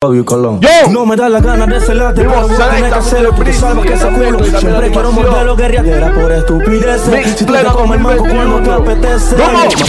[0.00, 0.60] Obvio, Colón.
[0.60, 0.68] Yo.
[0.92, 3.84] No me da la gana de celarte, pero voy a tener que hacerlo porque sabes
[3.84, 8.22] que ese culo Siempre quiero morderlo, guerrillera por estupideces Si tú te comes el mango
[8.22, 8.74] cuando te 2021.
[8.76, 9.36] apetece.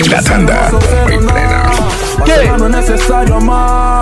[0.10, 0.72] La tanda,
[1.04, 1.72] muy plena.
[2.26, 2.52] ¿Qué?
[2.58, 3.99] No es necesario amar.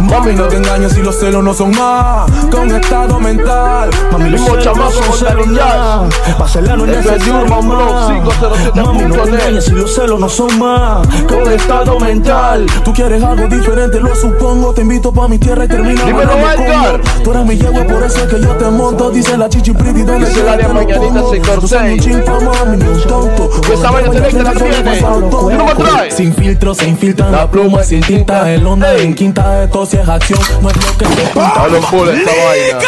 [0.00, 3.90] Mami, no te engañes si los celos no son más que un estado mental.
[4.12, 6.08] Mami, los celos no son con
[6.38, 8.84] Pa' celar no es Esto es necesario Urban Block amar 507.net.
[8.84, 12.92] Mami, no te engañes si los celos no son más que un estado mental Tú
[12.92, 14.74] quieres algo diferente, lo supongo.
[14.74, 17.00] Te invito pa' mi tierra y termina Dímelo, Edgar.
[17.22, 19.10] Tú eres mi yegua, por eso es que yo te monto.
[19.10, 22.04] Dice la chichi pretty, donde Dice te lo mañanita sector No soy un seis.
[22.04, 23.50] chinfa, mami, ni un tonto.
[23.72, 25.00] Esa vaina selecta la tiene.
[25.30, 25.66] ¿Tú no?
[26.10, 29.96] Sin filtro se infiltran La la pluma, sin tinta, el onda en quinta de y
[29.96, 30.40] es acción.
[30.62, 31.48] No es lo que te pinta.
[31.48, 32.78] Hablo en full esta vaina.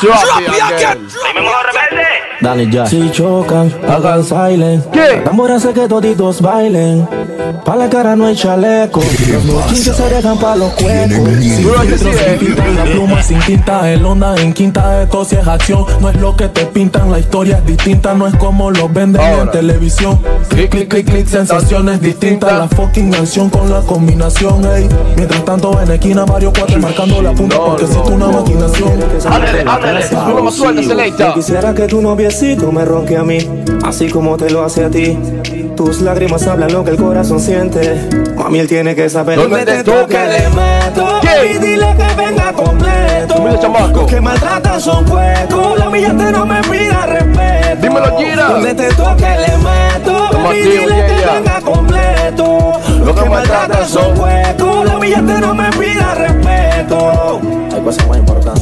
[0.00, 1.08] Drop it again.
[2.40, 5.22] Dale ya Si chocan, hagan silent ¿Qué?
[5.24, 7.08] Tambor hace que toditos bailen
[7.64, 9.00] Pa' la cara no hay chaleco
[9.46, 12.38] Los se dejan pa' los cuecos Sin Duro que filtro eh.
[12.40, 15.84] infiltran la pluma, sin tinta, el onda en quinta de tos y es acción.
[16.00, 19.20] No es lo que te pintan, la historia es distinta, no es como lo venden
[19.20, 19.42] Ahora.
[19.42, 20.18] en televisión.
[20.48, 24.88] Clic, clic, clic, clic, sensaciones distintas, la fucking canción con la combinación, ey.
[25.16, 27.88] Mientras tanto en esquina Mario 4 marcando la punta No, porque no.
[27.88, 28.92] existe una maquinación.
[29.26, 30.06] Ándale, ándale.
[30.06, 31.34] Tú más suelta, selecta.
[31.34, 31.86] Quisiera que
[32.28, 33.38] tu noviecito me ronque a mí,
[33.84, 35.18] así como te lo hace a ti.
[35.74, 38.08] Tus lágrimas hablan lo que el corazón siente.
[38.36, 41.20] Mami, él tiene que saber ¿Dónde te toque le meto.
[41.22, 41.52] ¿Qué?
[41.52, 43.34] Y dile que venga completo.
[43.94, 45.78] Los que maltratan son huecos.
[45.78, 47.80] La millante no me pida respeto.
[47.80, 48.48] Dímelo, Gira.
[48.48, 50.24] Donde te toque le meto.
[50.24, 51.32] Estamos Y dile yeah, que yeah.
[51.34, 52.72] venga completo.
[53.04, 54.84] Los que maltratan son huecos.
[54.84, 57.40] La millante no me pida respeto.
[57.72, 58.57] Hay cosas más importantes.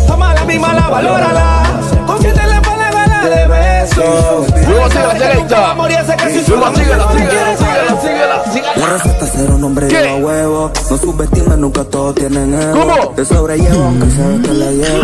[5.57, 6.57] Selecta.
[6.57, 8.87] Luego síguela, síguela, síguela, síguela, La síguela.
[8.93, 9.97] receta ser un hombre ¿Qué?
[10.03, 13.09] lleva huevo No subestimes, nunca todos tienen ego ¿Cómo?
[13.11, 15.03] Te sobrellevo, aunque sabes que la llevo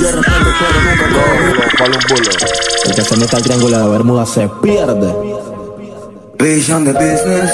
[0.00, 2.30] Yo respeto, pero nunca cobro Palo un bulo.
[2.86, 5.14] El que se meta al triángulo de Bermuda se pierde.
[6.38, 7.50] Vision de business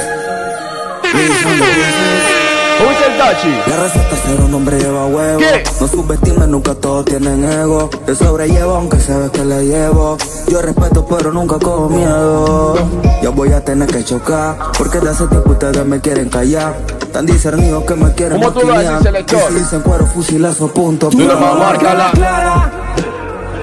[1.15, 2.32] Vision de business
[2.79, 3.71] ¿Cómo dice el Tachi?
[3.71, 5.65] La receta ser un hombre lleva huevo ¿Qué?
[5.81, 10.17] No subestimes, nunca todos tienen ego Te sobrellevo, aunque sabes que la llevo
[10.49, 12.75] Yo respeto, pero nunca cojo miedo
[13.23, 16.75] Yo voy a tener que chocar Porque de hace tiempo ustedes me quieren callar
[17.13, 19.55] Tan discernidos que me quieren ¿Cómo tú lo haces, selector?
[19.55, 22.11] Dicen cuero, fusilazo, punto Tú pero- nomás márcala.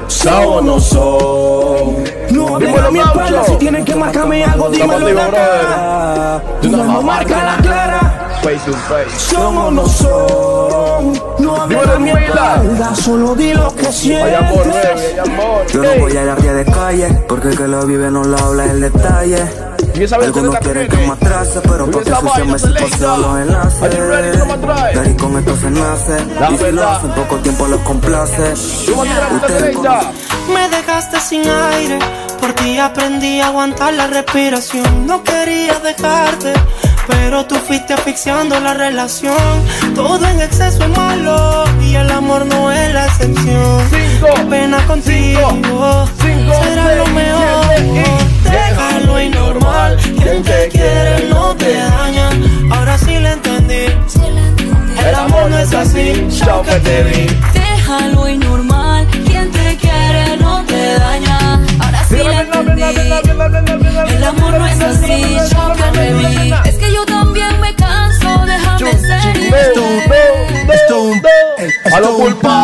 [0.08, 2.04] ¿Son o no son?
[2.32, 6.44] No hablen a mi espalda si tienen que marcarme algo, dímelo en la cara.
[6.62, 8.09] Tú no marca la clara.
[8.44, 9.10] Face to face.
[9.18, 11.14] ¿Son o no son?
[11.40, 11.68] No a
[12.00, 15.20] mi espalda, solo di lo que amor, sientes.
[15.20, 15.68] amor.
[15.68, 18.24] Yo no voy a ir a día de calle, porque el que lo vive no
[18.24, 19.70] lo habla el detalle.
[20.22, 22.90] Algunos quieren que me atrase, pero porque se vaina me selecta.
[22.90, 24.98] poseo los enlaces.
[24.98, 26.26] Ahí con esto se nace.
[26.40, 28.54] La y si lo hacen poco tiempo los complace.
[30.54, 32.00] Me dejaste sin aire,
[32.40, 35.06] por ti aprendí a aguantar la respiración.
[35.06, 36.54] No quería dejarte,
[37.10, 39.36] pero tú fuiste asfixiando la relación.
[39.96, 43.84] Todo en exceso es malo y el amor no es la excepción.
[43.90, 45.50] Cinco, Qué pena contigo,
[46.22, 48.20] cinco, será seis, lo mejor.
[48.44, 52.30] Déjalo y normal, quien te quiere no te daña.
[52.72, 53.86] Ahora sí lo entendí.
[55.08, 57.59] El amor no es así, chao que te vi.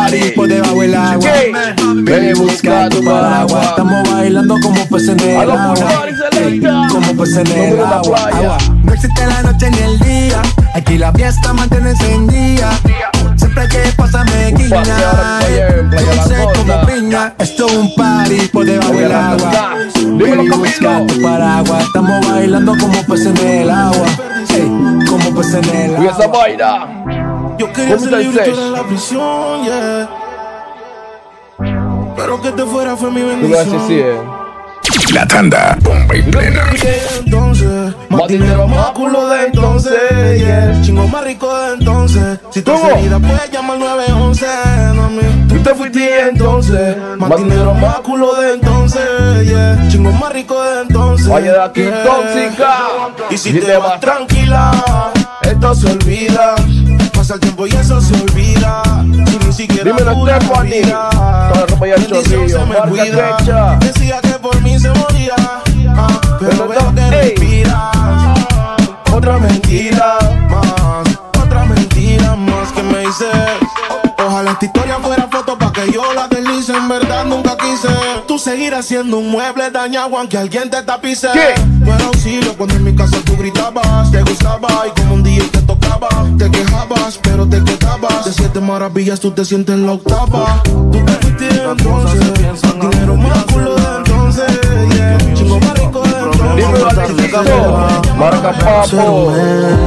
[0.06, 0.30] Party.
[0.32, 1.30] Por debajo del agua.
[1.96, 3.66] Ven y busca tu paraguas.
[3.68, 5.74] Estamos bailando como peces en el agua.
[6.90, 8.18] Como peces en el agua.
[8.32, 8.58] agua.
[8.84, 10.42] No existe la noche ni el día.
[10.74, 12.70] Aquí la fiesta mantiene encendida.
[13.36, 14.82] Siempre que pasa me guiña.
[15.90, 17.34] Dulce como piña.
[17.38, 19.74] Esto es un party por debajo del agua.
[20.18, 21.84] Ven y busca tu paraguas.
[21.84, 24.06] Estamos bailando como peces en el agua.
[24.50, 24.62] Ey,
[25.08, 26.38] como peces en el Y esa agua.
[26.38, 27.04] vaina.
[27.58, 28.56] Yo ¿Cómo está el sesh?
[28.56, 30.10] la prisión, yeah.
[32.16, 33.22] Pero que te fuera fue mi
[33.54, 34.20] así, eh.
[35.14, 36.62] La tanda, bomba y plena.
[37.18, 37.94] entonces.
[38.10, 40.78] Más dinero, más culo de entonces, yeah.
[40.82, 42.40] Chingo más rico de entonces.
[42.50, 44.46] Si tú herida, puedes llamar 911,
[44.94, 45.48] mami.
[45.48, 46.96] Tú te fuiste entonces.
[47.16, 49.02] Más dinero, más culo de entonces,
[49.46, 49.88] yeah.
[49.88, 51.28] Chingo más rico de entonces.
[51.28, 52.02] Vaya de aquí, yeah.
[52.02, 52.76] tóxica.
[53.30, 54.72] Y si Y te te vas vas tranquila,
[55.42, 56.56] esto se olvida.
[57.26, 58.82] Pasa el tiempo y eso se olvida.
[59.26, 60.84] Si ni siquiera Dímelo, Stephanie.
[62.22, 63.78] se me cuida.
[63.80, 65.34] Decía que por mí se moría.
[65.36, 66.06] ah,
[66.38, 67.30] pero Pero veo que ey.
[67.30, 67.96] respiras.
[69.12, 70.18] Otra mentira
[70.48, 71.18] más.
[71.42, 73.26] Otra mentira más que me dices.
[74.24, 76.76] Ojalá esta historia fuera foto para que yo la deslice.
[76.76, 77.88] En verdad nunca quise.
[78.28, 81.26] Tú seguir haciendo un mueble dañado aunque alguien te tapice.
[81.80, 84.12] No era auxilio cuando en mi casa tú gritabas.
[84.12, 85.42] Te gustaba y como un día
[86.36, 88.24] te quejabas, pero te quedabas.
[88.24, 90.62] De siete maravillas tú te sientes en la octava.
[90.64, 92.20] Tú te fuiste entonces.
[92.80, 94.60] Dinero más culo de entonces.
[94.94, 95.18] Yeah.
[95.34, 97.32] Chingo más rico de entonces.
[98.16, 99.32] Marca Papo.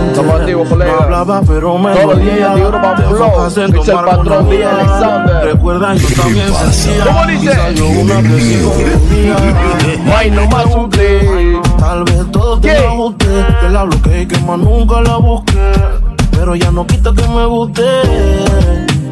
[0.07, 1.03] Estamos activos, colega.
[1.03, 3.47] Hablaba, pero me Todos los días de Urban Flow.
[3.47, 5.45] Es el patrón de la Alexander.
[5.45, 7.05] Recuerda, yo también sentía.
[7.05, 7.51] ¿Cómo dice?
[7.75, 8.21] Yo una
[10.21, 11.59] que no más suple.
[11.79, 13.25] Tal vez todo te lo ajuste
[13.61, 15.98] Que la bloqueé y que más nunca la busqué
[16.39, 17.83] Pero ya no quita que me guste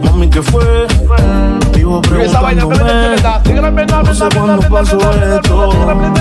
[0.01, 0.87] Mami, ¿qué fue?
[1.75, 2.77] Vivo preguntándome
[3.17, 4.97] No sé cuándo pasó
[5.35, 5.69] esto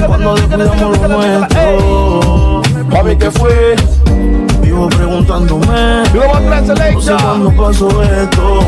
[0.09, 3.77] Cuando descuidamos lo nuestro Mami, ¿qué fue?
[4.61, 6.03] Vivo preguntándome
[6.93, 8.61] no sé cuándo pasó esto.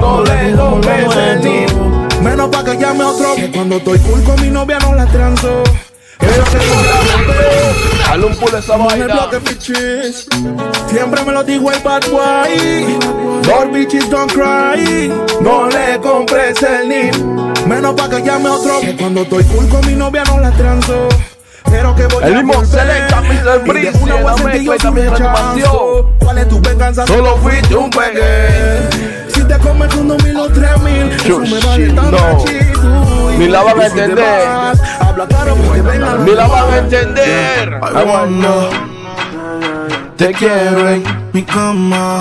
[0.00, 2.20] No le el nuestro.
[2.22, 3.34] Menos pa' que llame otro.
[3.36, 5.62] Que cuando estoy cool con mi novia no la transo.
[8.08, 9.06] Dale un pulo a esa vaina.
[9.06, 10.26] bloque bitches.
[10.88, 12.98] Siempre me lo dijo el bad boy.
[13.46, 15.12] More bitches don't cry.
[15.40, 17.14] No le compres el NIP.
[17.66, 18.80] Menos pa' que llame otro.
[18.80, 21.08] Que cuando estoy cool con mi novia no la transo.
[21.68, 22.64] Pero que voy El a mismo.
[22.64, 23.64] Selecta, Mr.
[23.66, 26.18] Breezy, una en la voy a sentir mezcla y también reanimación.
[26.20, 27.06] ¿Cuál es tu venganza?
[27.06, 29.28] Solo fuiste un pegue.
[29.34, 32.44] Si te comes un dos mil o tres mil, eso me vale tan no.
[33.38, 34.48] Ni la van a entender.
[35.84, 37.80] vengan Ni la van a entender.
[37.82, 38.70] I wanna,
[40.16, 41.02] te quiero en
[41.32, 42.20] mi cama.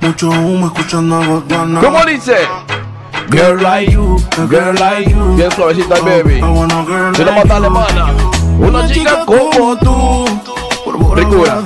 [0.00, 1.80] Mucho humo escuchando a Godwana.
[1.80, 2.38] ¿Cómo dice?
[3.30, 4.16] Girl like you,
[4.48, 5.36] girl like you.
[5.36, 6.40] Bien suavecita, baby.
[6.40, 8.12] A girl Si no mata alemana.
[8.58, 10.59] Una chica como tú
[11.14, 11.62] ricura,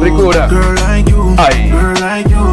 [0.00, 0.48] ricura.
[1.38, 1.72] Ay,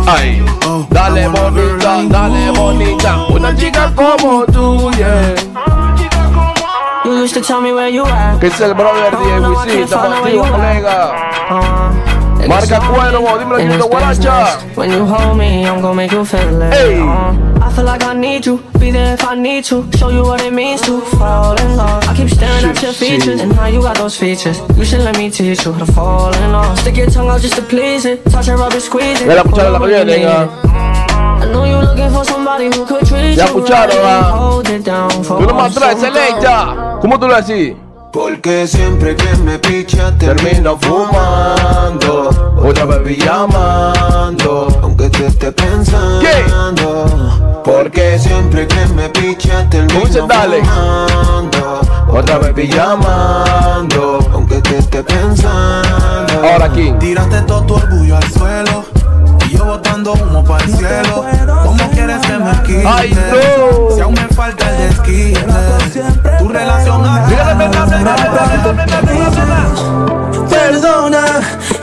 [0.08, 0.44] ay,
[0.90, 3.26] dale bonita, dale bonita.
[3.30, 5.36] Una chica como tú, yeah.
[7.06, 8.40] You used to tell me where you at.
[8.40, 11.14] Que es el brother de Wisita, contigo, colega.
[11.52, 11.85] Uh-huh.
[12.46, 14.76] And Marca Cuervo, dímelo, this Guaracha.
[14.76, 16.74] When you hold me, I'm gonna make you feel it.
[16.74, 17.00] Hey.
[17.02, 19.90] Uh, I feel like I need you, be there if I need to.
[19.98, 22.04] Show you what it means to fall in love.
[22.08, 24.60] I keep staring at your features, and now you got those features.
[24.78, 26.78] You should let me teach you how to fall in love.
[26.78, 28.24] Stick your tongue out just to please it.
[28.26, 29.28] Touch it, rub it, squeeze it.
[29.28, 29.80] Ya la escucharon la
[32.86, 36.00] could treat Ya you escucharon, right and hold it down for Tú no más traes,
[36.00, 37.00] selecta.
[37.02, 37.76] ¿Cómo tú lo decís?
[38.16, 44.70] Porque siempre que me picha Termino fumando, otra baby llamando.
[44.82, 46.24] Aunque te esté pensando
[47.66, 54.20] Porque siempre que me picha termino fumando Otra baby llamando.
[54.32, 56.94] Aunque te esté pensando Ahora aquí.
[56.98, 58.86] Tiraste todo tu orgullo al suelo
[59.50, 61.26] Y yo botando humo para el cielo
[62.86, 63.96] Ay, no.
[63.96, 65.40] Si aún me falta el desquite,
[66.40, 67.04] tu relación
[70.50, 71.26] Perdona,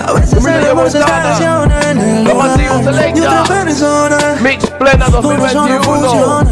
[0.07, 4.19] a veces el amor se estaciona en el lugar de otra persona.
[4.43, 6.45] Mix plena 2021.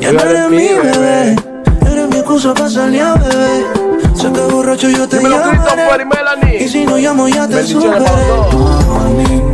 [0.00, 1.36] Ya no eres mi bebé,
[1.86, 3.90] eres mi excusa para salir a beber.
[4.14, 8.04] Sé que borracho yo te Dímelo, llamaré Y si no llamo ya te superé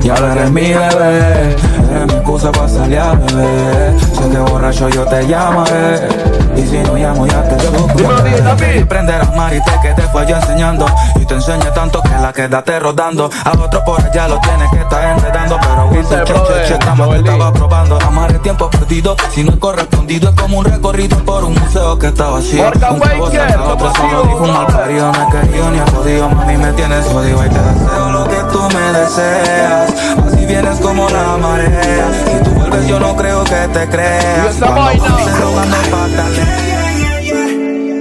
[0.03, 1.57] Ya eres mi bebé
[1.97, 4.01] eres mi excusa para salir a beber.
[4.01, 6.09] Sé que borracho yo te llamaré.
[6.57, 8.79] Y si no llamo ya te.
[8.79, 10.87] Y prenderás marite que te fue yo enseñando.
[11.17, 13.31] Y te enseñé tanto que la quedaste rodando.
[13.45, 15.59] A otro por allá lo tienes que estar enredando.
[15.61, 17.99] Pero gusto, che, che, che, estamos que estaba probando.
[18.01, 20.31] Amar el tiempo perdido, si no es correspondido.
[20.31, 22.65] Es como un recorrido por un museo que está vacío.
[22.91, 25.13] Un Waker, saca otro solo dijo un mal parido.
[25.13, 27.45] No he querido ni he podido, mami me tienes jodido.
[27.45, 30.06] Y te deseo lo que tú me deseas.
[30.47, 32.11] Vienes como la marea.
[32.25, 34.57] Si tú vuelves, yo no creo que te creas.
[34.59, 35.05] Cuando vaina.
[35.05, 35.77] pases rogando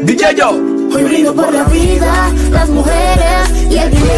[0.03, 0.49] DJ yo.
[0.95, 4.11] Hoy brindo por la vida, las mujeres y el dinero.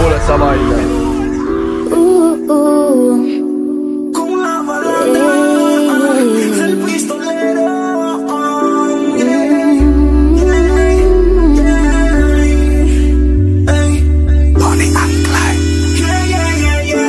[0.00, 0.76] Pulo a esa vaina.
[1.92, 3.35] Uh, uh.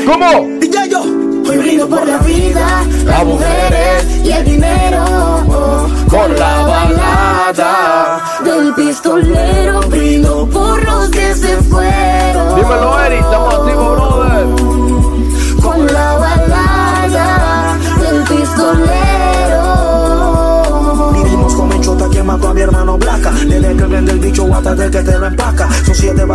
[0.07, 0.57] ¿Cómo?
[1.49, 5.03] Hoy brindo por la vida, las mujeres y el dinero.
[6.09, 8.21] Con la balada.
[8.41, 12.55] Del pistolero brindo por los que se fueron.
[12.55, 13.16] Dímelo, Eri,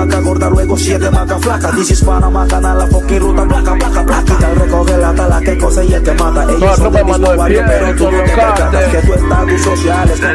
[0.02, 4.04] Vacas gordas, luego siete vacas flacas This is Panama, canal, la fucking ruta Placa, placa,
[4.04, 6.42] placa Y al recoger la tala que fuerte y el que mata.
[6.52, 10.20] Ellos son del mismo barrio, pero tú no te percatas que tu estatus social es
[10.20, 10.34] como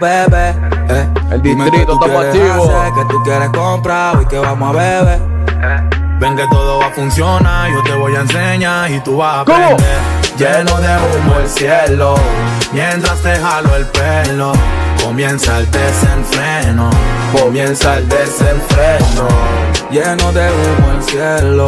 [0.00, 0.48] Bebé,
[0.88, 1.08] eh.
[1.30, 2.74] El Dime qué distrito tú estamos quieres activos.
[2.74, 5.20] hacer, Que tú quieres comprar y que vamos a beber.
[6.18, 9.44] Ven que todo va a funcionar, yo te voy a enseñar y tú vas a
[9.44, 9.64] ¿Cómo?
[9.64, 9.98] aprender.
[10.38, 12.14] Lleno de humo el cielo,
[12.72, 14.52] mientras te jalo el pelo.
[15.12, 16.88] Comienza el desenfreno,
[17.38, 19.28] comienza el desenfreno.
[19.90, 21.66] Lleno de humo el cielo,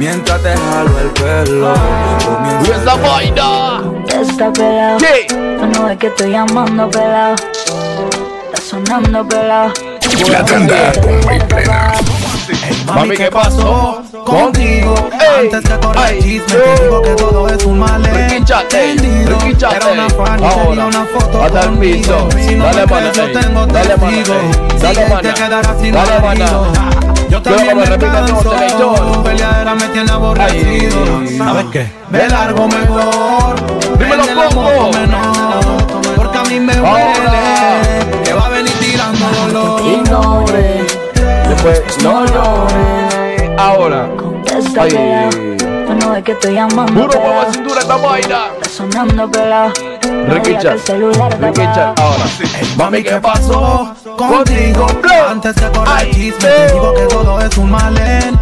[0.00, 1.74] mientras te jalo el pelo.
[1.74, 3.82] ¡Y Comienza esa vaina!
[4.08, 4.98] Está pelado.
[4.98, 5.26] ¿Qué?
[5.28, 7.36] Tú no ves que estoy llamando pelado.
[8.46, 9.72] Está sonando pelado.
[10.28, 11.92] La tanda bomba y plena.
[12.86, 14.94] Mami, ¿qué pasó contigo?
[15.12, 19.38] Ey, Antes que chisme, te digo que todo es un Riquíchate, malentendido.
[19.40, 19.76] riquíchate.
[19.76, 22.28] Era una fan y Ahora, quería una foto hasta el piso.
[22.46, 24.34] Si no Dale, me crees, yo tengo Dale, testigo.
[24.80, 25.20] Dale, mana.
[25.22, 26.66] te quedarás sin Dale, marido.
[27.30, 28.34] Yo también me canso.
[28.42, 29.22] todo, selector.
[29.22, 30.96] Peleadera me tiene aborrecido.
[31.20, 31.38] Ay.
[31.38, 31.86] ¿Sabes qué?
[32.10, 33.98] Me largo mejor.
[33.98, 34.24] Dímelo,
[34.92, 35.86] menor.
[36.16, 38.22] Porque a mí me huele.
[38.24, 39.80] Que va a venir tirando dolor.
[39.82, 40.71] Ignore,
[41.62, 42.66] Después, no, no.
[43.56, 44.08] Ahora.
[44.74, 45.30] pelado.
[45.30, 47.46] Tú no ves que estoy llamando Puro pelado.
[47.46, 48.46] de cintura esta vaina.
[48.54, 49.72] Está sonando pelado.
[50.60, 51.94] Chat, apagado.
[51.98, 52.24] ahora.
[52.76, 54.86] Mami, ¿qué pasó contigo?
[55.28, 58.41] Antes que corra el chisme, te digo que todo es un malentendido.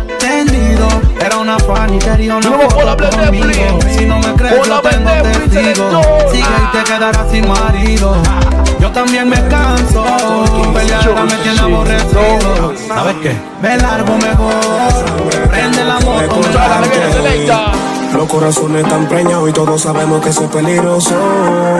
[1.90, 3.78] Una No puedo conmigo.
[3.98, 5.10] Si no me crees, yo la tengo
[5.50, 6.04] selector.
[6.30, 8.16] Sigue y te quedarás sin marido.
[8.78, 10.04] Yo también me canso.
[10.72, 12.74] Pelear me tiene aborrecido.
[12.86, 13.36] ¿Sabes qué?
[13.60, 15.48] Me largo mejor.
[15.48, 16.36] Prende la moto.
[16.36, 17.89] Me selecta.
[18.12, 21.14] Los corazones están preñados y todos sabemos que soy peligroso.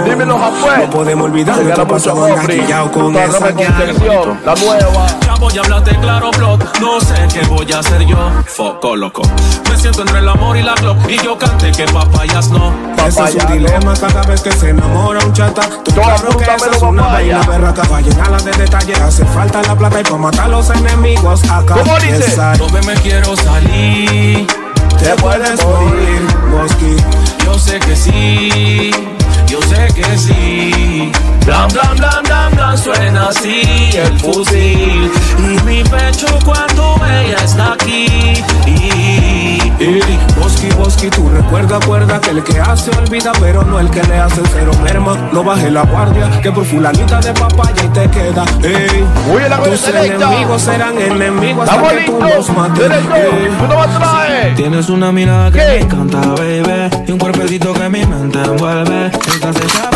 [0.05, 0.81] Dímelo, Jafuel.
[0.81, 2.31] No podemos olvidar Se mucho Mofri.
[2.59, 5.07] engaquillado con Está esa la nueva.
[5.27, 6.79] Ya voy a hablarte claro, plot.
[6.81, 8.17] No sé qué voy a hacer yo.
[8.47, 9.23] Foco loco.
[9.69, 10.99] Me siento entre el amor y la glock.
[11.09, 12.73] Y yo canté que papayas no.
[13.07, 15.63] Ese es un dilema cada vez que se enamora un chata.
[15.85, 19.01] Tú Toda claro que esa es una vaina berraca pa' llenarla de detalles.
[19.01, 21.75] Hace falta la plata y pa' matar a los enemigos acá.
[21.75, 22.37] ¿Cómo dice?
[22.59, 24.47] No me quiero salir.
[25.03, 26.97] Te puedes morir, Bosky.
[27.45, 28.91] Yo sé que sí.
[29.47, 31.11] Yo sé que sí.
[31.47, 31.90] Blan, blan,
[33.31, 35.11] así el fusil.
[35.39, 38.35] Y mi pecho cuando ella está aquí.
[38.67, 40.01] Y, Y
[40.39, 44.19] Bosky, Bosky, tú recuerda, acuerda que el que hace olvida, pero no el que le
[44.19, 45.17] hace cero merma.
[45.33, 48.45] No baje la guardia, que por fulanita de papaya y te queda.
[48.63, 52.91] Ey, Oye, la tus enemigos serán enemigos hasta que tú los mates.
[52.91, 53.49] Ey.
[53.59, 54.55] Tú traer.
[54.55, 55.67] Tienes una mirada que ¿Qué?
[55.67, 57.05] me encanta, baby.
[57.07, 59.07] Y un cuerpecito que mi mente envuelve.
[59.07, 59.91] Estás hecha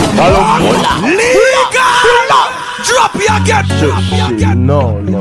[2.92, 3.24] pa' mí.
[4.38, 5.18] Sí, no, no.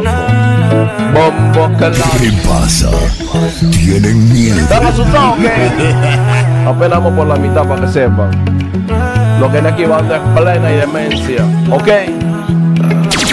[1.14, 2.06] Bombo que la.
[2.20, 2.90] ¿Qué pasa?
[3.72, 4.60] ¿Tienen miedo?
[4.60, 5.72] ¿Están asustados o qué?
[6.68, 8.32] Apenas vamos por la mitad para que sepan.
[9.40, 11.46] Lo que en aquí banda es plena y demencia.
[11.72, 11.90] ¿Ok?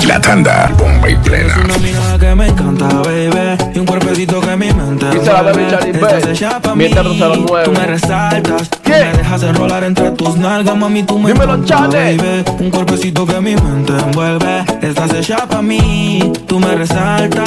[0.07, 1.55] La tanda bomba y plena.
[1.65, 3.57] Una mirada que me encanta, baby.
[3.75, 6.89] Y un cuerpecito que mi mente Mientras mí.
[6.91, 7.65] no se lo mueve.
[7.65, 8.69] Tú me resaltas.
[8.83, 8.91] ¿Qué?
[8.91, 11.05] Me dejas enrolar entre tus nalgas, mami.
[11.05, 12.45] Tú me Dímelo, encanta, baby.
[12.59, 14.65] Un cuerpecito que mi mente envuelve.
[14.83, 16.33] Estás hecha pa' mí.
[16.49, 17.47] Tú me resaltas.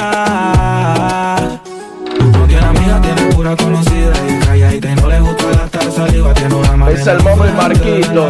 [2.20, 6.34] No tiene amiga, tiene pura conocida y calladita y no le gusta gastar saliva.
[6.34, 8.30] Tiene una manera Es el Momo y Marquito.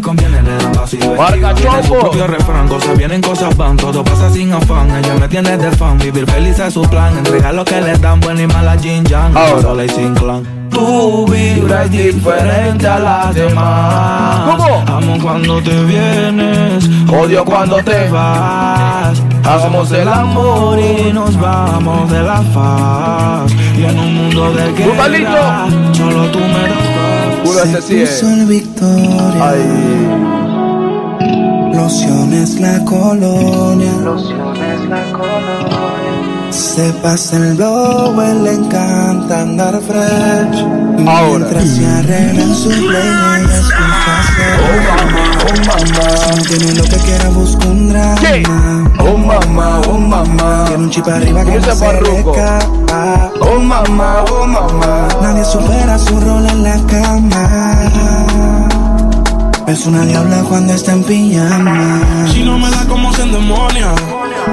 [0.00, 1.14] Conviene le dan vacío.
[1.16, 4.90] Marca Tiene su propio refrán, cosas vienen, cosas van, todo pasa sin afán.
[4.96, 7.16] Ella me tiene de fan, vivir feliz es su plan.
[7.18, 9.34] Entregar lo que le dan, buena y mala Jin Yang.
[9.60, 10.60] Sola y sin clan.
[10.70, 14.56] Tu vibra es diferente a las demás.
[14.56, 14.84] ¿Cómo?
[14.86, 19.20] Amo cuando te vienes, Odio cuando te vas.
[19.44, 23.52] Hagamos el amor y nos vamos de la faz.
[23.76, 27.19] Y en un mundo de guerra, solo tú me das
[27.50, 28.46] Puro ese sí es.
[28.46, 29.64] Victoria, Ay.
[31.74, 33.92] lociones la colonia.
[36.50, 40.64] Se pasa el blow, él le encanta andar fresh.
[41.06, 41.38] Ahora.
[41.38, 43.08] Mientras se arregla en su play,
[43.42, 44.30] ella escucha
[44.60, 46.06] Oh mamá, oh mamá.
[46.18, 48.92] Si no tiene lo que quiera, busca un drama.
[48.98, 50.64] Oh mamá, oh mamá.
[50.66, 53.32] Tiene un chip arriba que no se escapa.
[53.40, 55.08] Oh mamá, oh mamá.
[55.22, 58.68] Nadie supera su rol en la cama.
[59.66, 62.00] Es una diabla cuando está en pijama.
[62.32, 63.94] Si no me da como se endemonia,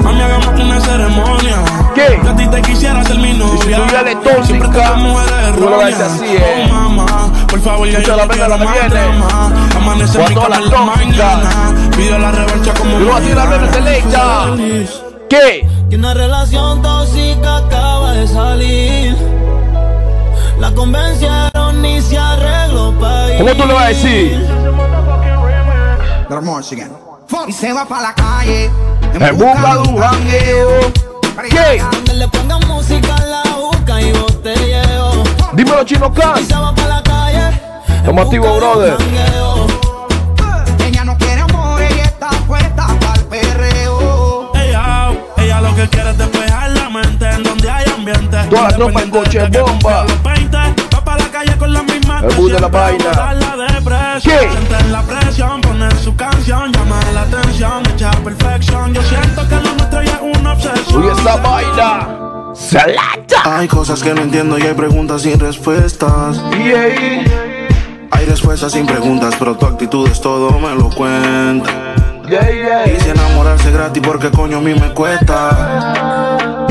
[0.02, 1.56] mami, hagamos una ceremonia.
[1.94, 2.18] ¿Qué?
[2.22, 3.54] Que a ti te quisiera ser mi novia.
[3.54, 6.68] Y si tú ya eres tóxica, la tú lo ves así, eh.
[6.70, 9.52] Oh, mamá, por favor, ya yo la quiero la drama.
[9.76, 11.50] Amanece mi cama la en la mañana.
[11.96, 13.66] Pide la revancha como Tú lo vas a tirar mañana.
[13.66, 14.46] de selecta.
[15.28, 15.68] ¿Qué?
[15.90, 19.16] Y una relación tóxica acaba de salir.
[20.58, 23.38] La convencieron ni se arregló pa' ir.
[23.38, 24.46] ¿Cómo tú le vas a decir?
[27.46, 28.70] Y se va pa' la calle.
[29.20, 30.92] En busca de un jangueo.
[31.50, 31.82] ¿Qué?
[31.92, 35.24] Donde le pongan música a la boca y botelleo.
[35.54, 36.42] Dímelo, Chino calle.
[37.96, 38.96] Estamos activos, brother.
[40.86, 44.52] Ella no quiere amor, ella está puesta pa'l perreo.
[44.54, 48.36] Ella, ella lo que quiere es despejar la mente en donde hay ambiente.
[48.48, 50.06] Toda la tropa en coche bomba.
[50.94, 53.57] Va para la calle con la misma El bus de la vaina.
[54.22, 54.50] ¿Qué?
[54.50, 58.92] Sienten la presión, poner su canción, llama la atención, echa perfección.
[58.92, 61.02] Yo siento que lo nuestro ya es una obsesión.
[61.02, 62.08] Uy, esa vaina.
[62.54, 63.58] Selecta.
[63.58, 66.42] Hay cosas que no entiendo y hay preguntas sin respuestas.
[66.52, 67.24] Y ahí.
[68.10, 71.70] Hay respuestas sin preguntas, pero tu actitud es todo, me lo cuenta.
[72.28, 72.86] Yeah, yeah.
[72.86, 76.66] Y si enamorarse gratis, porque coño a mí me cuesta.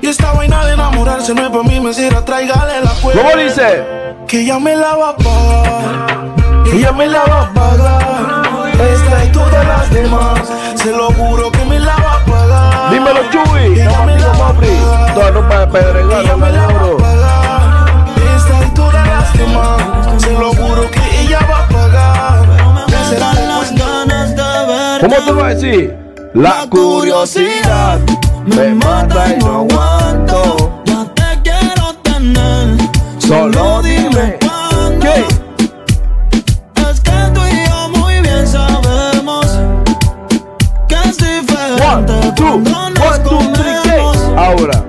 [0.00, 3.22] Y esta vaina de enamorarse no es para mí, me sirve, tráigale la cuenta.
[3.22, 3.84] ¿Cómo dice?
[4.26, 6.39] Que ella me la va a pagar.
[6.66, 8.42] Ella me la va a pagar.
[8.74, 10.40] Esta y todas las demás.
[10.76, 12.90] Se lo juro que me la va a pagar.
[12.92, 13.80] Dímelo, Chuy.
[13.80, 14.66] Ella me la va a papi.
[14.66, 15.14] pagar.
[15.14, 17.86] Toda la ropa de Pedregal, no me me la va a pagar.
[18.36, 20.22] Esta y todas las demás.
[20.22, 22.86] Se lo juro que ella va a pagar.
[22.88, 25.00] Ya será Las ganas de ver.
[25.00, 25.96] ¿Cómo tú vas a decir?
[26.34, 27.98] La curiosidad
[28.46, 30.82] me mata y no aguanto.
[30.86, 32.78] Ya te quiero tener.
[33.18, 33.69] Solo
[42.34, 42.94] two, one,
[43.24, 43.70] two, three.
[44.36, 44.86] Ahora.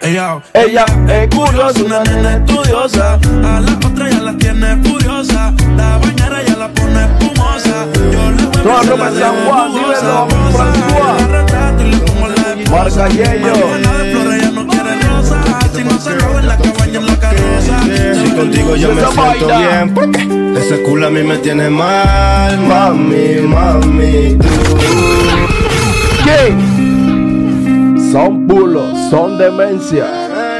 [0.00, 3.18] Ella, Ella es curiosa, una nena estudiosa.
[3.44, 5.52] A la otra ya la tiene furiosa.
[5.76, 7.86] La bañera ya la pone espumosa.
[7.94, 11.38] Yo le voy a ropa San Juan, dímelo, François.
[12.70, 13.54] Marca Yello.
[15.74, 17.80] Si no se roba en la cabaña, en la carroza.
[18.24, 23.40] Si contigo yo me siento bien, porque ese culo a mí me tiene mal, mami,
[23.42, 24.48] mami, tú.
[26.28, 26.52] ¿Qué?
[28.12, 30.04] Son bulos, son demencia.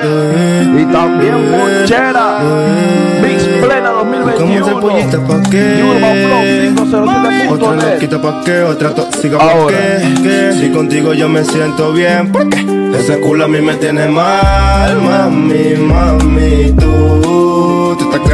[0.03, 2.39] Y también muchera.
[3.23, 4.81] Mix plena Como ese 2021.
[4.81, 5.83] pollito pa' qué.
[5.83, 7.93] Otra 507.net.
[7.93, 10.53] loquita pa' qué, otra tóxica pa' qué, qué.
[10.59, 12.65] Si contigo yo me siento bien, porque
[12.99, 17.28] ese culo a mí me tiene mal, mami, mami, tú.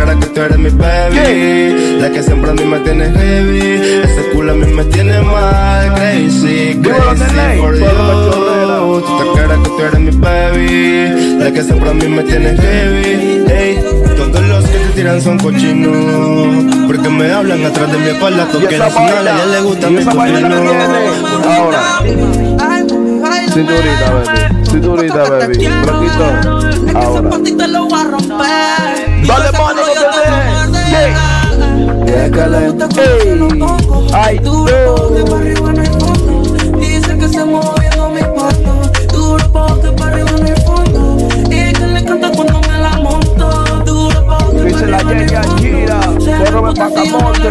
[0.05, 4.03] Clara que tú eres mi baby, la que siempre a mí me tiene heavy.
[4.05, 7.25] Ese culo a mí me tiene mal, crazy, crazy
[7.57, 8.81] chorrera.
[8.81, 9.01] you.
[9.01, 12.55] Tú estás clara que tú eres mi baby, la que siempre a mí me tiene
[12.55, 13.45] heavy.
[13.51, 13.79] Ey,
[14.15, 18.77] todos los que te tiran son cochinos, porque me hablan atrás de mi espalda, toque
[18.77, 20.49] la señal, a ella le gusta mi copino.
[21.49, 22.01] Ahora.
[23.55, 24.67] Cinturita, baby.
[24.71, 25.57] Cinturita, baby.
[25.57, 26.25] Blanquito.
[26.95, 27.31] Ahora.
[27.57, 27.85] te lo
[30.95, 31.35] yeah.
[32.31, 32.41] Que
[34.13, 39.53] Ay, Duro que para arriba no hay fondo Dicen que se moviendo mi cuarto Duro
[39.53, 43.65] pa' que para arriba no hay fondo Y que le canta cuando me la monto
[43.85, 46.01] Duro pa' que para fondo Dice la Yaya Gira,
[46.39, 47.49] Borro Pacamonte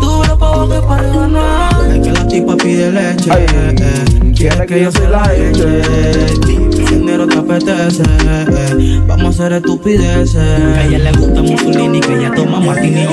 [0.00, 4.32] Duro pa' que para arriba no hay fondo Es que la tipa pide leche Ay,
[4.34, 6.66] Quiere que yo soy la leche
[7.06, 8.02] dinero te apetece.
[9.06, 10.36] Vamos a hacer estupideces.
[10.36, 11.35] A ella le gusta
[12.66, 13.08] Martínez,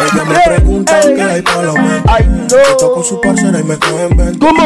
[0.00, 1.42] Ella me pregunta hay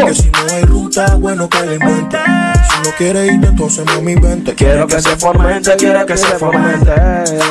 [0.07, 3.85] Yo si no hay ruta, bueno Si no quiere ir, entonces
[4.17, 6.93] vente Quiero que se fomente, quiero que se fomente.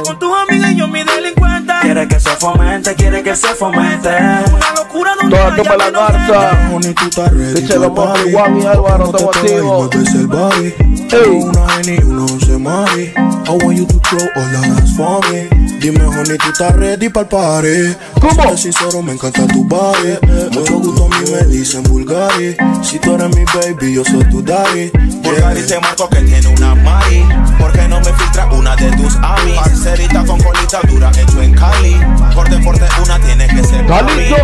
[0.03, 0.31] Con tus
[0.75, 4.09] yo mi delincuente Quiere que se fomente, quiere que se fomente.
[4.09, 6.69] Una locura donde Toda toma la garza.
[6.73, 7.61] Honey, tú estás ready.
[7.61, 8.31] Dice ready.
[8.33, 9.95] Juan y Álvaro, te estamos cae, activos.
[9.95, 10.73] mueves el body.
[11.11, 11.41] Ey.
[11.41, 13.13] Una Henny, una once mari.
[13.15, 15.49] I want you to throw all of that's for me.
[15.79, 17.95] Dime, honey, tú estás ready para el party.
[18.19, 18.57] ¿Cómo?
[18.57, 20.17] Si sincero, me encanta tu body.
[20.51, 22.57] Mucho gusto a mí me dicen Bulgari.
[22.83, 24.91] Si tú eres mi baby, yo soy tu daddy.
[25.29, 27.23] Bulgari te marco que tiene una Mari.
[27.59, 29.59] ¿Por qué no me filtra una de tus amis?
[29.59, 32.01] Parcerita con colita dura, hecho en Cali.
[32.33, 33.85] Por deporte una tiene que ser.
[33.85, 34.35] Claramente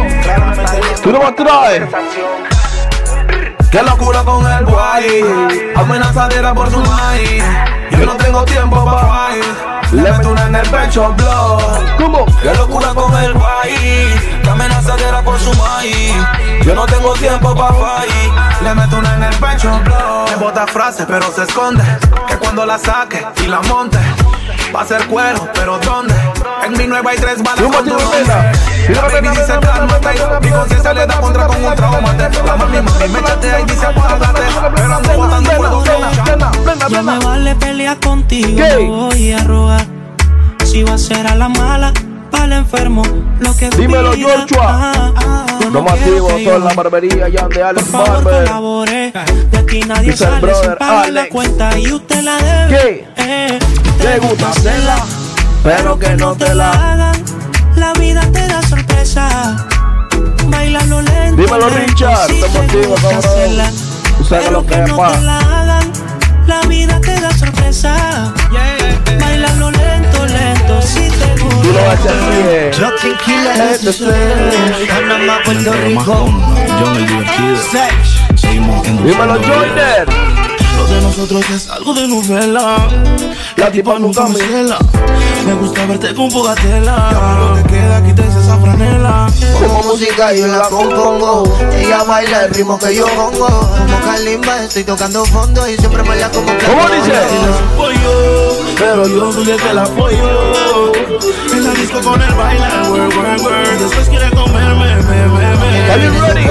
[1.01, 1.89] ¿Tú no me traes?
[3.71, 5.73] Qué locura con el guay.
[5.75, 7.43] Amenazadera por su maíz.
[7.91, 9.91] Yo no tengo tiempo pa' fight.
[9.91, 11.59] Le meto una en el pecho, blow.
[11.97, 12.25] ¿Cómo?
[12.43, 14.34] Qué locura con el guay.
[14.45, 16.13] Que amenazadera por su maíz.
[16.63, 18.31] Yo no tengo tiempo pa' fallir.
[18.61, 20.25] Le meto una en el pecho, blow.
[20.29, 21.83] Me bota frases, pero se esconde.
[22.27, 23.97] Que cuando la saque y la monte,
[24.73, 26.13] va a ser cuero, pero ¿dónde?
[26.63, 27.95] En mi nueva hay tres balas con tu
[28.93, 30.09] La baby dice cálmate
[30.41, 34.41] Mi conciencia le da contra con un trauma La mami mami me y dice apártate
[34.75, 39.85] Pero ando botando por Ya me vale pelear contigo, voy a rogar
[40.63, 41.91] Si va a ser a la mala
[42.31, 43.03] para el enfermo,
[43.39, 44.41] lo que Dímelo, pida.
[44.41, 44.65] Joshua.
[44.93, 47.63] Ah, ah, yo Lo no más quiero activo, que toda yo- la barbería ya de
[47.63, 48.43] Alex por favor, Barber.
[48.47, 49.13] colabore.
[49.51, 51.31] De aquí nadie Dice el sale brother sin pagar la Alex.
[51.33, 52.67] cuenta y usted la debe.
[52.69, 53.07] ¿Qué?
[53.17, 53.59] Eh,
[54.01, 54.97] Te gusta hacerla,
[55.63, 56.71] pero que no te la.
[56.71, 57.23] hagan.
[57.75, 59.65] La vida te da sorpresa.
[60.47, 61.41] Bailalo lento.
[61.41, 63.71] Dímelo, lento, Richard, si motivo, gusta cabrón.
[64.17, 65.11] Tú sabes lo que que es, no pa.
[65.11, 65.91] te la hagan.
[66.47, 68.33] La vida te da sorpresa.
[69.19, 70.04] Bailalo lento, lento.
[71.65, 72.71] Tú lo vas a hacer.
[72.73, 74.91] Yo tranquila, eso es.
[74.91, 76.29] Anda más Puerto Rico.
[76.79, 77.57] John el divertido.
[78.35, 80.07] Seguimos en Dímelo, Joyner.
[80.77, 82.87] Lo de nosotros es algo de novela.
[83.57, 84.77] La tipa nunca me cela.
[85.45, 87.11] Me gusta verte con poca tela.
[87.39, 89.27] Lo que queda, quítese esa franela.
[89.59, 91.43] Como música yo la compongo
[91.77, 96.29] Ella baila el ritmo que yo pongo Como Kalimba estoy tocando fondo Y siempre baila
[96.29, 97.13] como que ¿Cómo dice?
[97.77, 100.91] Pollo, pero yo soy el que la apoyo.
[101.53, 103.79] En la disco con el bailar, work, work, work.
[103.79, 105.91] Después quiere comerme, me, me, me.
[105.91, 106.47] Are you ready?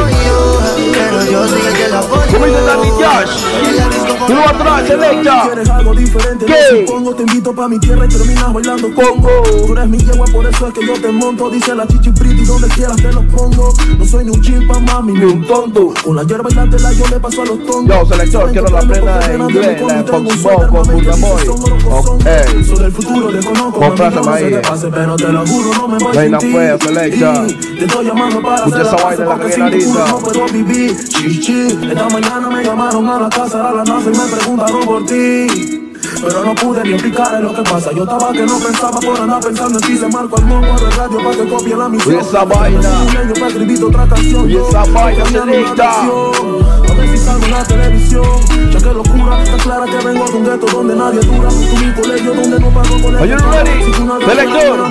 [0.92, 4.28] Pero yo soy el que la apoyo ¿Cómo dice Danny Josh?
[4.28, 5.50] Lo atrás, selecta.
[5.94, 6.52] Algo diferente, ¿Qué?
[6.52, 9.30] no supongo Te invito pa' mi tierra y terminas bailando congo.
[9.66, 11.50] Tú eres mi yegua, por eso es que yo te monto.
[11.50, 13.72] Dice la chichi pretty, donde quieras te lo pongo.
[13.98, 15.94] No soy ni un chimpa, mami, ni un tonto.
[16.04, 18.68] Con la hierba y la tela yo le paso a los tontos Yo, selector, quiero
[18.68, 20.04] la plena en inglés, la de
[20.36, 21.48] Fox Burna Boy.
[21.48, 22.24] Ok.
[22.66, 26.38] Soy del futuro, desconozco Complázame mami, no ahí, Pero te lo juro, no me voy
[26.38, 26.52] ti.
[26.52, 27.46] fea, selecta.
[27.46, 30.46] Te estoy llamando para Escucha hacer esa la la porque que sin tu no puedo
[30.46, 31.08] vivir.
[31.08, 35.06] Chichi, esta mañana me llamaron a la casa a la NASA y me preguntaron por
[35.06, 35.83] ti
[36.22, 39.40] pero no pude ni explicar lo que pasa Yo estaba que no pensaba por andar
[39.40, 42.28] pensando en ti Le marco al mongo de radio para que copie la misión Oye,
[42.28, 43.04] esa vaina.
[43.28, 46.02] Yo para escribir otra canción Oye, esa vaina, selecta.
[46.02, 48.24] A ver si salgo en la televisión
[48.72, 51.92] Ya que locura, está clara que vengo de un gueto donde nadie dura Tú mi
[51.92, 53.84] colegio donde no pago colegio Are you ready?
[54.24, 54.84] Selector.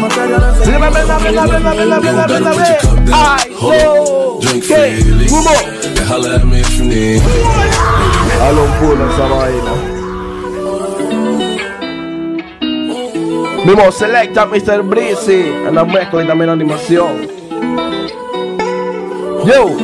[6.33, 7.21] at me if you need.
[8.39, 9.92] Dale un culo a esa vaina.
[13.65, 14.83] Vimos Selecta Mr.
[14.83, 17.27] Breezy en la mezcla y también animación.
[19.45, 19.77] Yo,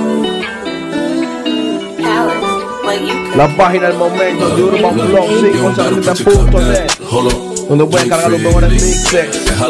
[3.35, 7.67] la página del momento de Urban Blog 577.net Hold on.
[7.69, 9.61] donde pueden cargar los mejores mixes, And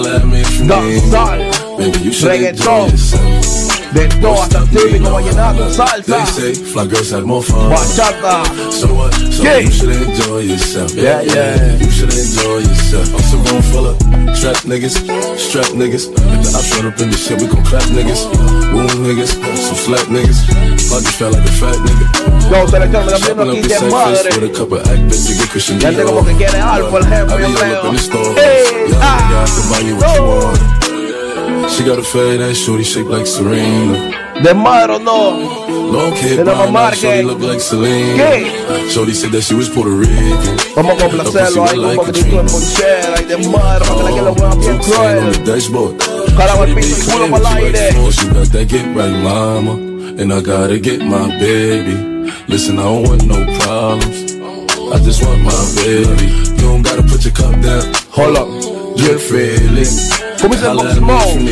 [2.59, 3.28] holla
[3.93, 6.05] Then daughter, baby, no, you're not gonna salsa.
[6.05, 7.75] They say, fly girls had more fun.
[8.71, 9.13] So what?
[9.33, 9.57] So yeah.
[9.57, 10.93] you should enjoy yourself.
[10.93, 11.77] Yeah, yeah, yeah.
[11.77, 13.09] You should enjoy yourself.
[13.15, 13.97] I'm so room full of
[14.37, 14.93] strap niggas,
[15.37, 16.05] strap niggas.
[16.13, 18.29] If I shut up in this shit, we gon' clap niggas,
[18.73, 20.37] wound niggas, some slap niggas.
[20.93, 22.05] I just felt like a fat nigga.
[22.51, 24.29] Yo, se le están cambiando aquí de madre.
[24.39, 25.91] With a cup of act, bitch, you Christian Dior.
[25.91, 28.35] Ya tengo porque quiere alcohol, jefe, yo creo.
[28.35, 30.78] Hey, ah, yeah, I can buy you what you want.
[31.71, 34.11] She got a fade and shorty shaped like Serena.
[34.43, 35.91] De madre o oh no.
[35.91, 37.61] Long hair, De la mamá shorty que- like.
[38.17, 38.89] ¿Qué?
[38.91, 40.57] Shorty said that she was Puerto Rican.
[40.75, 44.21] Vamos a complacerlo ahí con un poquitito de ponchera y de madre para que que
[44.21, 45.31] lo juega bien on cruel.
[45.31, 45.97] the dashboard.
[46.37, 47.97] Caramba, el piso y culo para el aire.
[47.97, 49.73] Oh, you got that get right, mama.
[50.19, 51.95] And I gotta get my baby.
[52.47, 54.33] Listen, I don't want no problems.
[54.91, 56.27] I just want my baby.
[56.57, 57.93] You don't gotta put your cup down.
[58.11, 58.47] Hold up.
[58.97, 60.18] You're feeling.
[60.39, 61.43] Come we just most mode.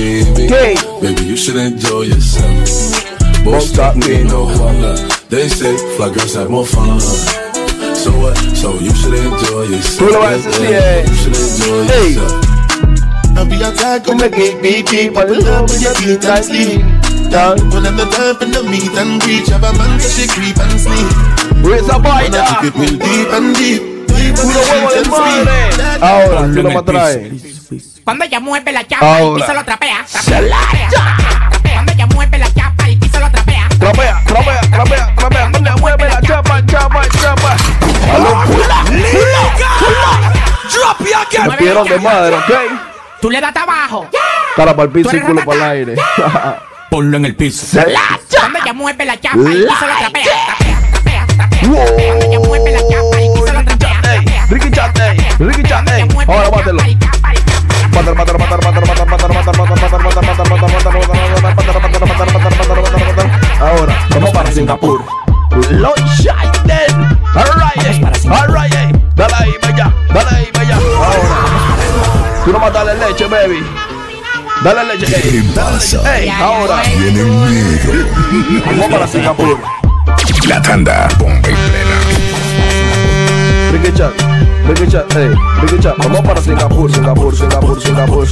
[1.01, 3.43] Baby, you should enjoy yourself.
[3.43, 4.95] Most stop me, no holla.
[5.27, 6.99] They say fly girls have more fun.
[6.99, 8.37] So what?
[8.55, 10.11] So you should enjoy yourself.
[10.63, 11.03] Yeah.
[11.03, 12.31] You should enjoy yourself.
[12.31, 13.35] hey.
[13.35, 15.17] I'll be outside, come and make me deep.
[15.17, 16.79] I love when your feet are sleep.
[17.29, 17.59] Down.
[17.69, 19.47] Well, I'm the type in the meet and greet.
[19.49, 21.11] Have a man that she creep and sleep.
[21.61, 22.63] Where's the boy now?
[22.63, 23.03] Keep it ah?
[23.03, 23.81] deep and deep.
[24.15, 26.01] Deep and deep and sweet.
[26.01, 27.56] Ahora, que lo matará.
[28.07, 29.41] Cuando ella mueve la chapa, el Ahora.
[29.43, 30.05] piso lo trapea.
[31.73, 33.67] Cuando ella mueve la chapa, el piso lo trapea.
[33.77, 35.49] Trapea, trapea, trapea, trapea.
[35.49, 37.57] Donde mueve la chapa, chapa, chapa.
[40.71, 42.51] Drop your Me pidieron de madre, ¿ok?
[43.21, 44.07] Tú le das abajo.
[44.55, 45.95] Cara para el piso y culo para el aire.
[46.89, 47.65] Ponlo en el piso.
[47.65, 47.99] Se la
[48.39, 50.23] Cuando ella mueve la chapa, el piso lo trapea.
[51.59, 54.47] Cuando ella mueve la chapa, el piso lo trapea.
[54.49, 55.17] Ricky Chat, ey.
[55.39, 56.07] Ricky Chat, ey.
[56.25, 56.81] Ahora bátelo.
[63.59, 65.03] Ahora, vamos para Singapur.
[65.71, 67.17] Los Shaiden.
[67.33, 68.91] Alright, alright, ey.
[69.15, 70.75] Dale ahí, vaya, dale ahí, vaya.
[70.75, 72.45] Ahora.
[72.45, 73.65] Tú no más dale leche, baby.
[74.63, 75.41] Dale leche, ey.
[75.55, 76.17] pasa?
[76.17, 76.83] Ey, ahora.
[76.97, 78.05] Viene el negro.
[78.67, 79.59] Vamos para Singapur.
[80.47, 81.97] La tanda, bomba y plena.
[83.71, 83.91] Ricky
[84.67, 85.29] Chat, Ricky Chat, ey.
[85.61, 88.27] Riquicha, vamos para Singapur, Singapur, Singapur, Singapur.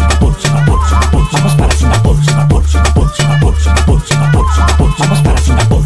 [1.31, 4.95] Vamos para Singapur, Singapur, Singapur, Singapur, Singapur, Singapur, Singapur.
[4.97, 5.83] Vamos para Singapur.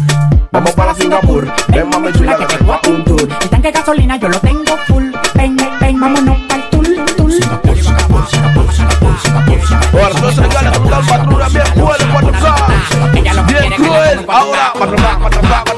[0.52, 1.52] Vamos para Singapur.
[1.68, 3.20] Ven mami chula que te voy a un tour.
[3.20, 5.04] El tanque de gasolina yo lo tengo full.
[5.34, 7.32] Ven, ven, vámonos pa'l tul, tul.
[7.32, 10.00] Singapur, Singapur, Singapur, Singapur, Singapur, Singapur.
[10.00, 13.46] Ahora no se gana con una patrulla bien cruel, 4K.
[13.46, 14.24] Bien cruel.
[14.28, 15.69] Ahora, 4K,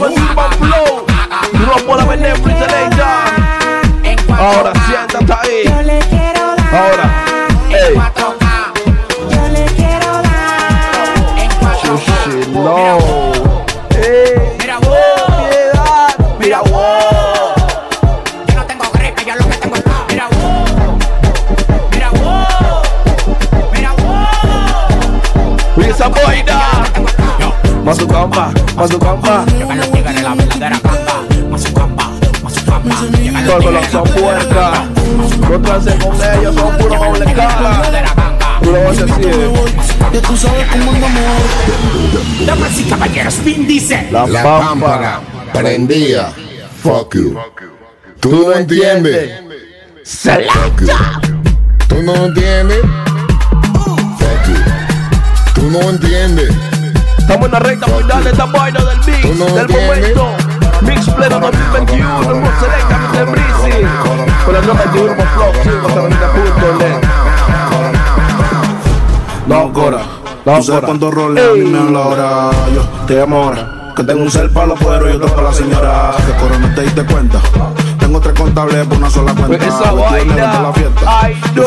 [0.00, 0.06] no.
[0.06, 1.06] Así no se va a decir Urban Flow.
[1.52, 3.10] Tú no puedes ver Netflix en ella.
[4.38, 5.64] Ahora siéntate ahí.
[6.72, 7.06] Ahora.
[7.70, 7.94] Ey.
[11.82, 12.98] Chuchi, no.
[13.96, 14.56] Ey.
[14.58, 14.98] Mira vos,
[15.48, 16.16] Piedad.
[16.38, 17.54] Mira vos.
[18.48, 20.70] yo no tengo gripe, yo lo que tengo es Mira vos,
[21.92, 22.82] mira vos,
[23.72, 25.76] mira vos.
[25.76, 26.08] Oye esa.
[26.08, 27.14] Llegan los
[29.46, 29.59] tigres,
[33.80, 34.80] Los son puercas.
[35.50, 37.82] No transe con ellos, son puro doble cara.
[38.62, 39.50] Tú lo vas a decir.
[40.12, 42.46] Ya tú sabes cómo andamos.
[42.46, 44.08] Damas y caballeros, Vin dice.
[44.10, 45.20] La La pámpara.
[45.20, 45.20] pámpara
[45.52, 46.32] prendía.
[46.82, 47.38] Fuck you.
[48.20, 49.30] Tú no entiendes.
[50.04, 50.86] Fuck you.
[51.88, 52.80] Tú no entiendes.
[54.18, 55.54] Fuck you.
[55.54, 56.50] Tú no entiendes.
[57.18, 60.36] Estamos en la recta final de esta vaina del mix, no del momento.
[60.82, 62.09] Mix pleno 2021,
[64.66, 67.06] Nombre de Urban Flow, 570.net.
[69.46, 69.98] No, Cora.
[70.44, 70.80] No, Cora.
[70.86, 72.50] cuántos roles a mí me dan la hora.
[72.74, 73.92] Yo te llamo ahora.
[73.96, 76.12] Que tengo un cel para los poderos y otro para la señora.
[76.26, 77.38] Que Cora no te diste cuenta.
[77.98, 79.56] Tengo tres contables por una sola cuenta.
[79.66, 80.60] Esa Vestido negro vaina.
[80.62, 81.00] la fiesta.
[81.20, 81.62] Ay, no.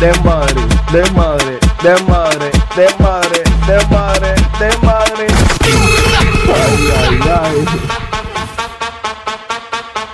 [0.00, 0.54] De madre,
[0.92, 4.34] de madre, de madre, de madre, de madre.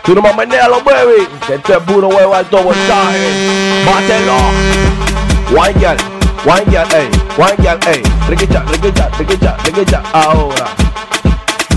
[0.09, 1.29] Tú no me menealo, baby.
[1.47, 3.85] Que este es puro huevo alto voltaje.
[3.85, 4.37] Bátelo.
[5.51, 5.97] Wine
[6.47, 8.03] wine ey, wine ey.
[8.27, 10.03] Riquicha, riquicha, riquicha, riquicha.
[10.15, 10.65] Ahora.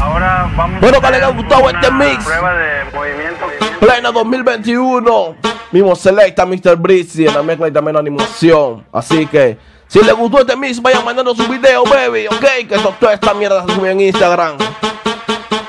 [0.02, 2.24] Ahora vamos Bueno, a que les ha gustado este mix.
[2.24, 3.46] Prueba de movimiento.
[3.82, 5.36] Plena 2021.
[5.74, 6.78] Mismo selecta Mr.
[6.78, 8.86] Breezy en la mezcla y también animación.
[8.94, 12.28] Así que, si les gustó este mix, vayan mandando su video, baby.
[12.28, 14.56] Ok, que esto, toda esta mierda se sube en Instagram.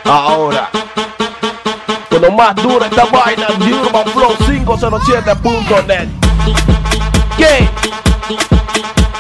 [0.05, 0.71] Ahora.
[2.23, 6.09] Cuando más dura esta vaina, de Urban Flow 507.net.
[7.37, 7.69] ¿Qué?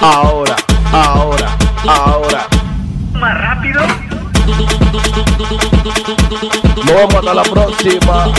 [0.00, 0.54] Ahora,
[0.92, 2.46] ahora, ahora.
[3.14, 3.80] Más rápido.
[6.76, 8.32] Nos vemos hasta la próxima.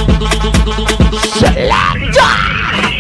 [1.40, 2.93] Selecta.